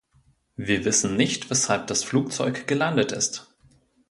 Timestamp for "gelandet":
2.65-3.11